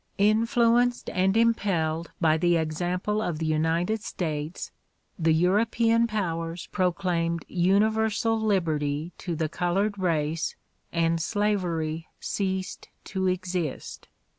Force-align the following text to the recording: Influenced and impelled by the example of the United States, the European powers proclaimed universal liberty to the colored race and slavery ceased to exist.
Influenced 0.17 1.11
and 1.11 1.37
impelled 1.37 2.09
by 2.19 2.35
the 2.35 2.55
example 2.57 3.21
of 3.21 3.37
the 3.37 3.45
United 3.45 4.01
States, 4.01 4.71
the 5.19 5.31
European 5.31 6.07
powers 6.07 6.65
proclaimed 6.71 7.45
universal 7.47 8.39
liberty 8.39 9.11
to 9.19 9.35
the 9.35 9.47
colored 9.47 9.99
race 9.99 10.55
and 10.91 11.21
slavery 11.21 12.07
ceased 12.19 12.89
to 13.03 13.27
exist. 13.27 14.07